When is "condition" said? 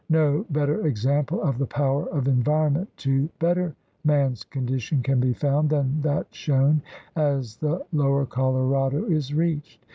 4.43-5.03